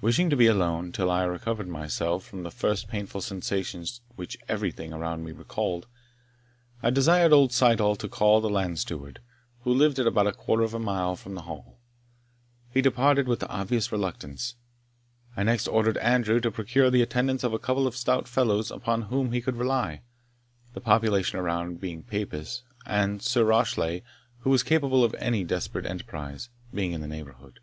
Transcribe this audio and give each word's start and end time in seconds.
Wishing 0.00 0.30
to 0.30 0.36
be 0.36 0.46
alone, 0.46 0.92
till 0.92 1.10
I 1.10 1.24
recovered 1.24 1.66
myself 1.66 2.22
from 2.24 2.44
the 2.44 2.50
first 2.52 2.86
painful 2.86 3.20
sensations 3.20 4.00
which 4.14 4.38
everything 4.48 4.92
around 4.92 5.24
me 5.24 5.32
recalled, 5.32 5.88
I 6.80 6.90
desired 6.90 7.32
old 7.32 7.50
Syddall 7.52 7.96
to 7.96 8.08
call 8.08 8.40
the 8.40 8.48
land 8.48 8.78
steward, 8.78 9.18
who 9.62 9.74
lived 9.74 9.98
at 9.98 10.06
about 10.06 10.28
a 10.28 10.32
quarter 10.32 10.62
of 10.62 10.74
a 10.74 10.78
mile 10.78 11.16
from 11.16 11.34
the 11.34 11.42
Hall. 11.42 11.80
He 12.70 12.80
departed 12.80 13.26
with 13.26 13.42
obvious 13.50 13.90
reluctance. 13.90 14.54
I 15.36 15.42
next 15.42 15.66
ordered 15.66 15.96
Andrew 15.96 16.38
to 16.38 16.52
procure 16.52 16.88
the 16.88 17.02
attendance 17.02 17.42
of 17.42 17.52
a 17.52 17.58
couple 17.58 17.88
of 17.88 17.96
stout 17.96 18.28
fellows 18.28 18.70
upon 18.70 19.02
whom 19.10 19.32
he 19.32 19.40
could 19.40 19.56
rely, 19.56 20.02
the 20.72 20.80
population 20.80 21.36
around 21.40 21.80
being 21.80 22.04
Papists, 22.04 22.62
and 22.86 23.20
Sir 23.20 23.42
Rashleigh, 23.44 24.02
who 24.42 24.50
was 24.50 24.62
capable 24.62 25.02
of 25.02 25.14
any 25.14 25.42
desperate 25.42 25.84
enterprise, 25.84 26.48
being 26.72 26.92
in 26.92 27.00
the 27.00 27.08
neighbourhood. 27.08 27.58